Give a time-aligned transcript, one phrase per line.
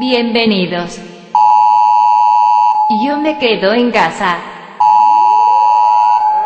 [0.00, 1.00] Bienvenidos.
[3.04, 4.38] Yo me quedo en casa.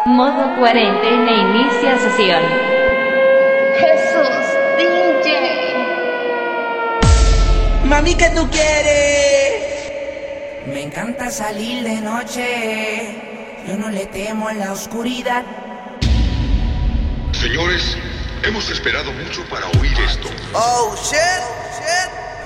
[0.06, 2.42] Modo cuarentena inicia sesión.
[3.78, 4.30] Jesús,
[4.78, 5.74] DJ.
[7.84, 9.92] Mami, ¿qué tú quieres?
[10.68, 13.18] Me encanta salir de noche.
[13.68, 15.44] Yo no le temo en la oscuridad.
[17.32, 17.98] Señores,
[18.44, 20.28] hemos esperado mucho para oír esto.
[20.54, 21.61] Oh, shit.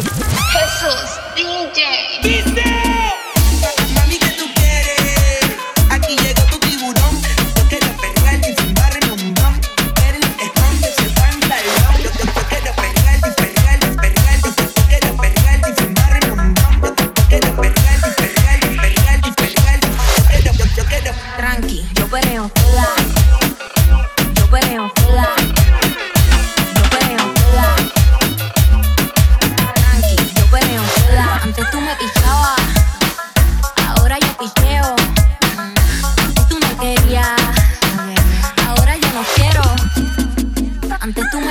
[0.00, 2.20] Jesús DJ.
[2.22, 2.71] DJ.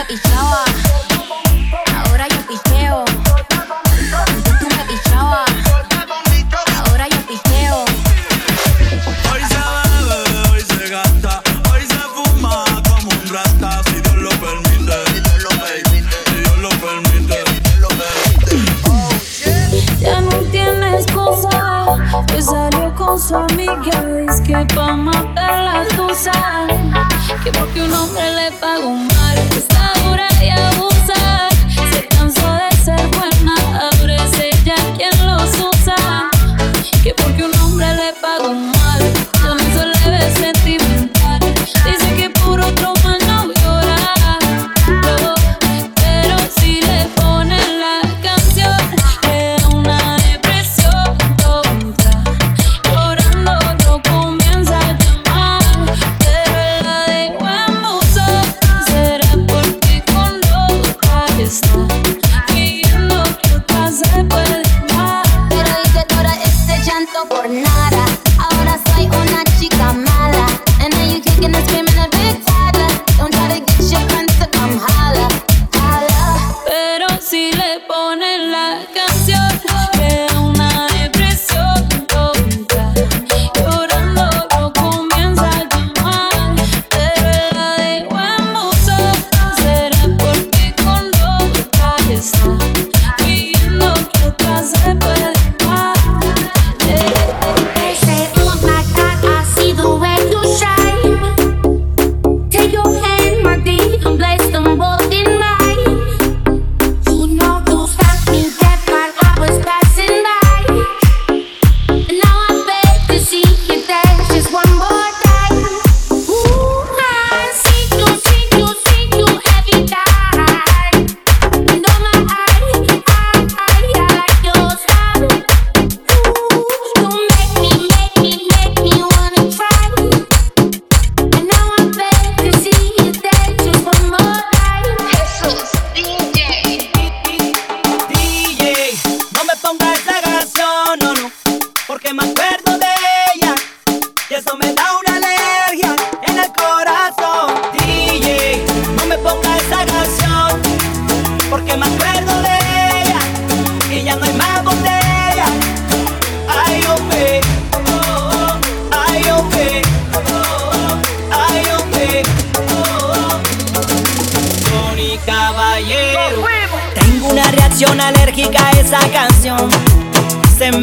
[0.09, 0.70] 一直啊。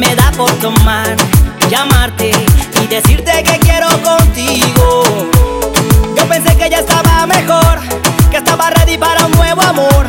[0.09, 1.15] Se me da por tomar,
[1.69, 2.31] llamarte
[2.81, 5.03] y decirte que quiero contigo.
[6.17, 7.79] Yo pensé que ya estaba mejor,
[8.31, 10.07] que estaba ready para un nuevo amor.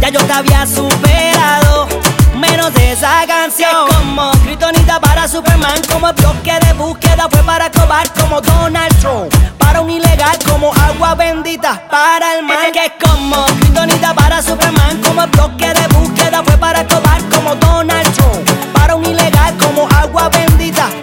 [0.00, 1.86] Ya yo te había superado,
[2.34, 3.88] menos de esa canción.
[3.90, 9.34] Es como Kryptonita para Superman, como bloque de búsqueda fue para cobar como Donald Trump.
[9.58, 12.72] Para un ilegal como agua bendita para el mal.
[12.72, 17.54] Que es como Kryptonita para Superman, como el bloque de búsqueda fue para cobar como
[17.56, 17.91] Donald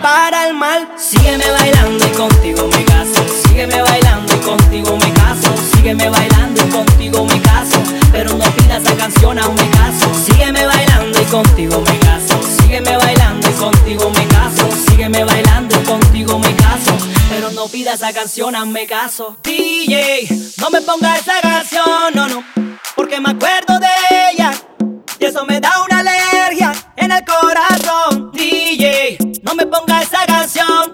[0.09, 3.21] para el bailando y contigo me caso.
[3.43, 5.53] Sígueme bailando y contigo me caso.
[5.71, 7.79] Sígueme bailando y contigo me caso.
[8.11, 10.07] Pero no pidas esa canción, aún me caso.
[10.25, 12.41] Sígueme bailando y contigo me caso.
[12.57, 14.69] Sígueme bailando y contigo me caso.
[14.87, 16.91] Sígueme bailando y contigo me caso.
[17.29, 19.37] Pero no pidas esa canción, aún me caso.
[19.43, 20.27] DJ,
[20.57, 22.43] no me pongas esa canción, no, no.
[22.95, 23.93] Porque me acuerdo de
[24.31, 24.51] ella.
[25.19, 28.31] Y eso me da una alergia en el corazón.
[28.33, 29.18] DJ,
[29.49, 30.93] no me pongas esa canción.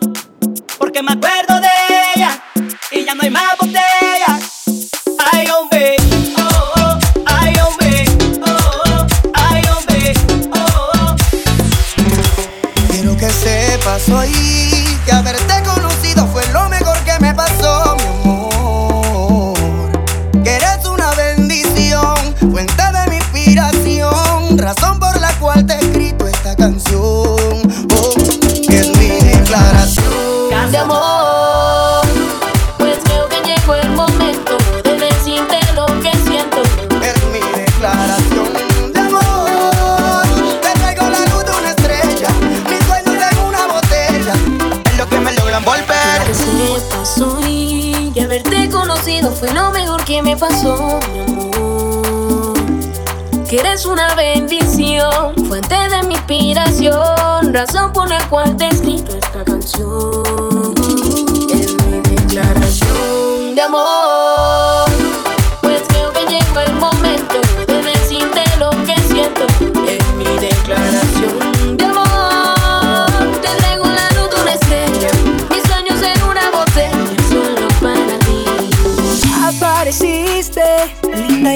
[0.77, 1.67] Porque me acuerdo de
[2.15, 2.41] ella.
[2.89, 4.63] Y ya no hay más botellas.
[5.33, 5.97] Ay, hombre.
[12.89, 14.31] Quiero que sepas hoy
[15.05, 19.57] que haberte conocido fue lo mejor que me pasó, mi amor.
[20.43, 22.15] Que eres una bendición,
[22.51, 25.04] fuente de mi inspiración, razón por
[50.37, 52.53] pasó, mi amor.
[53.47, 60.73] Que eres una bendición, fuente de mi inspiración, razón por la cual te esta canción.
[61.53, 64.14] Es mi declaración de amor.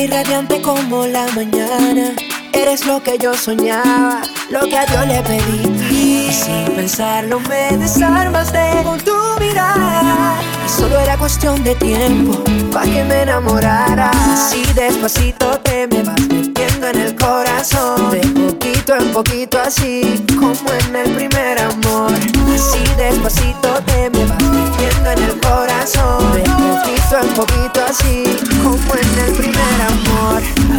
[0.10, 2.14] Radiante como la mañana.
[2.54, 5.86] Eres lo que yo soñaba, lo que a Dios le pedí.
[5.90, 10.36] Y sin pensarlo me desarmaste con tu mirada.
[10.66, 14.12] Y solo era cuestión de tiempo para que me enamorara.
[14.34, 18.12] Así despacito te me vas metiendo en el corazón.
[18.12, 22.12] De poquito en poquito, así como en el primer amor.
[22.54, 26.34] Así despacito te me vas metiendo en el corazón.
[26.34, 28.24] De poquito en poquito, así
[28.64, 29.29] como en el.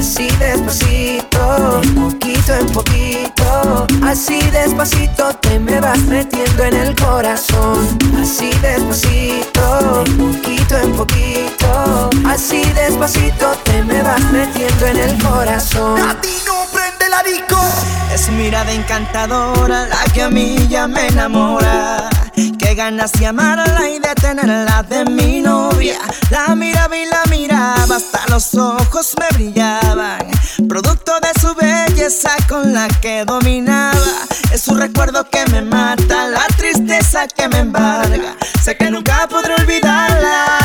[0.00, 3.86] Así despacito, de poquito en poquito.
[4.02, 7.98] Así despacito te me vas metiendo en el corazón.
[8.18, 12.08] Así despacito, de poquito en poquito.
[12.26, 16.00] Así despacito te me vas metiendo en el corazón.
[16.00, 17.99] Latino prende la disco.
[18.12, 22.10] Es mirada encantadora la que a mí ya me enamora.
[22.58, 25.98] Qué ganas de amarla y de tenerla de mi novia.
[26.30, 30.26] La miraba y la miraba, hasta los ojos me brillaban.
[30.68, 34.26] Producto de su belleza con la que dominaba.
[34.52, 38.34] Es un recuerdo que me mata, la tristeza que me embarga.
[38.62, 40.58] Sé que nunca podré olvidarla.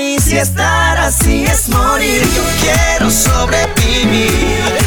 [0.00, 4.83] Y si estar así es morir, yo quiero sobrevivir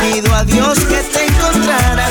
[0.00, 2.06] pido a Dios que te encontrara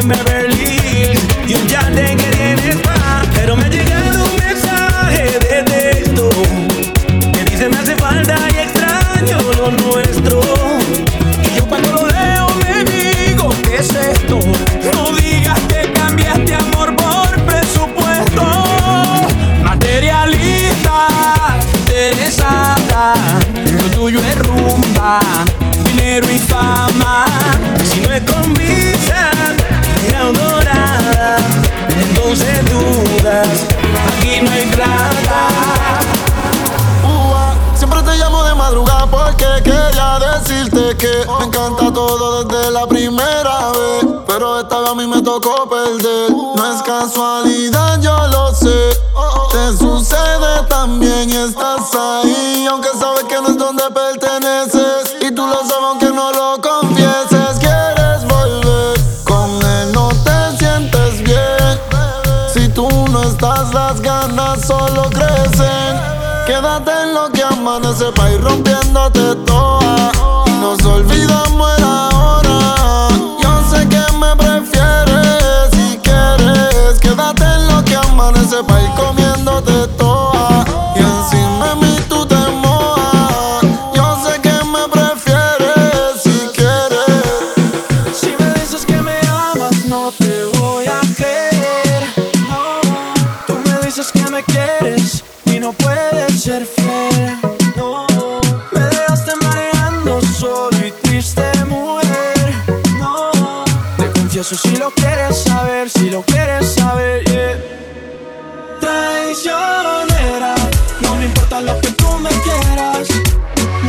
[0.00, 3.26] en Beverly y un yate que tienes más.
[3.34, 6.28] Pero me ha llegado un mensaje de texto
[7.32, 10.40] que dice me hace falta y extraño lo nuestro.
[11.42, 14.38] Y yo cuando lo leo me digo, ¿qué es esto?
[14.92, 18.44] No digas que cambiaste amor por presupuesto.
[19.62, 21.08] Materialista,
[21.78, 23.14] interesada,
[23.72, 25.20] lo tuyo es rumba,
[25.84, 27.24] dinero y fama.
[27.84, 28.48] Si no es con
[30.12, 31.36] dorada,
[31.88, 33.48] entonces dudas,
[34.08, 35.48] aquí no hay plata.
[37.04, 42.86] Ua, Siempre te llamo de madrugada porque quería decirte que me encanta todo desde la
[42.86, 44.06] primera vez.
[44.26, 46.30] Pero esta vez a mí me tocó perder.
[46.30, 48.90] No es casualidad, yo lo sé.
[49.52, 52.66] Te sucede también y estás ahí.
[52.68, 54.77] Aunque sabes que no es donde perteneces.
[66.48, 70.10] Quédate en lo que amanece pa' ir rompiéndote toda.
[70.46, 71.77] Y nos olvidamos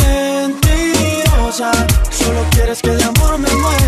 [0.01, 1.72] Mentirosa,
[2.10, 3.78] solo quieres que de amor me muera.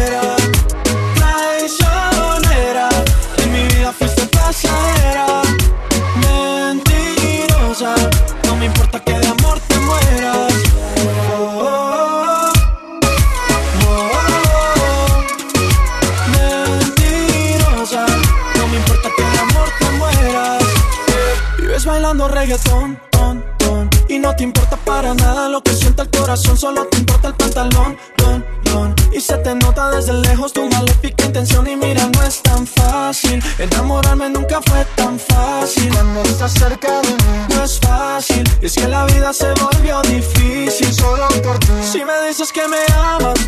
[26.61, 28.95] Solo te importa el pantalón, don, don.
[29.11, 33.41] Y se te nota desde lejos tu maléfica intención y mira, no es tan fácil.
[33.57, 35.89] Enamorarme nunca fue tan fácil.
[35.91, 37.15] Cuando estás cerca de mí,
[37.49, 38.43] no es fácil.
[38.61, 41.71] Es que la vida se volvió difícil solo por ti.
[41.91, 43.40] Si me dices que me amas,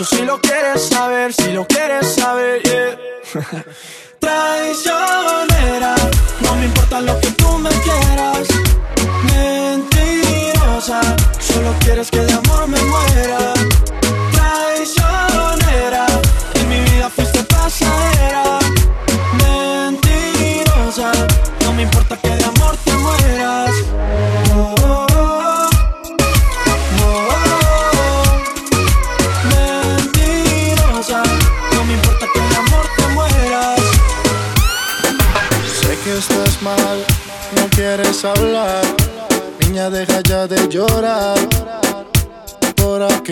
[0.00, 0.59] confieso si lo quieres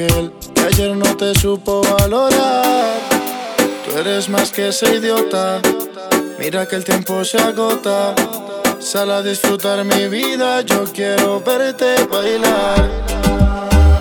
[0.07, 2.99] que ayer no te supo valorar.
[3.85, 5.61] Tú eres más que ese idiota.
[6.39, 8.15] Mira que el tiempo se agota.
[8.79, 12.89] Sal a disfrutar mi vida, yo quiero verte bailar.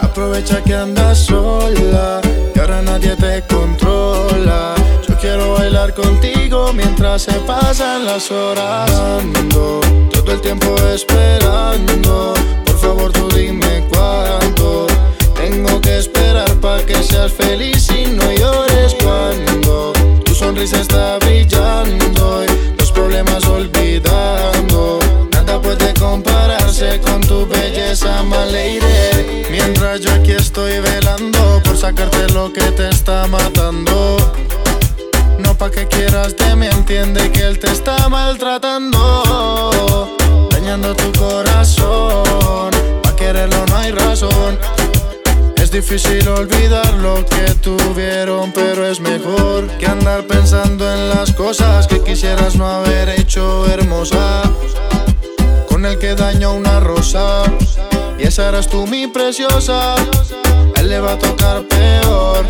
[0.02, 2.22] Aprovecha que andas sola
[2.54, 4.76] y ahora nadie te controla.
[5.08, 8.92] Yo quiero bailar contigo mientras se pasan las horas.
[8.92, 12.37] Ando todo el tiempo esperando.
[17.30, 19.94] Feliz y no llores cuando
[20.24, 25.00] tu sonrisa está brillando y los problemas olvidando.
[25.32, 29.44] Nada puede compararse con tu belleza, lady.
[29.50, 34.18] Mientras yo aquí estoy velando por sacarte lo que te está matando.
[35.40, 38.98] No pa' que quieras de mí, entiende que él te está maltratando.
[40.52, 42.72] Dañando tu corazón,
[43.04, 44.58] pa' quererlo no hay razón.
[45.68, 51.88] Es difícil olvidar lo que tuvieron, pero es mejor que andar pensando en las cosas
[51.88, 54.44] que quisieras no haber hecho hermosa.
[55.68, 57.44] Con el que daño una rosa,
[58.18, 59.96] y esa eras tú mi preciosa.
[60.78, 62.46] Él le va a tocar peor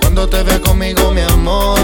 [0.00, 1.78] cuando te ve conmigo, mi amor.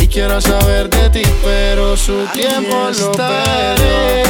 [0.00, 4.22] Y quiero saber de ti, pero su tiempo lo perderé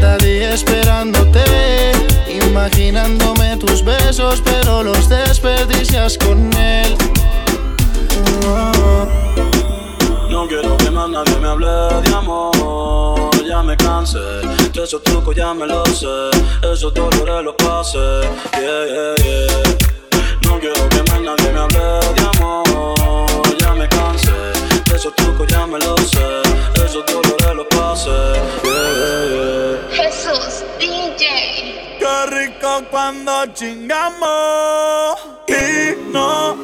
[0.00, 1.92] cada día esperándote,
[2.28, 6.96] imaginándome tus besos, pero los desperdicias con él.
[10.30, 11.66] No quiero que más nadie me hable
[12.02, 14.18] de amor, ya me cansé.
[14.72, 16.30] De esos trucos ya me lo sé,
[16.72, 17.98] esos dolores los pasé.
[18.54, 19.76] Yeah, yeah, yeah.
[20.42, 21.78] No quiero que más nadie me hable
[22.14, 24.30] de amor, ya me cansé.
[24.88, 26.27] De esos trucos ya me lo sé.
[32.90, 36.56] cuando chingamos y no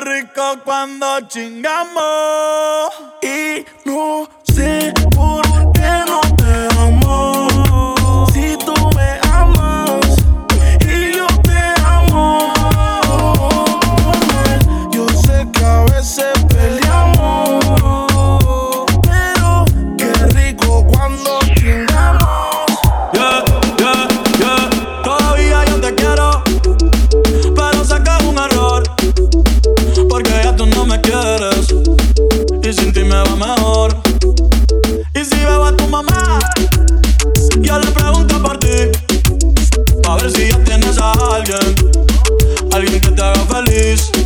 [0.00, 4.92] Rico cuando chingamos y no sé.
[43.72, 44.21] this.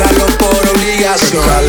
[0.00, 1.59] Bailalo por obligación.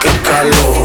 [0.00, 0.83] Qué calor,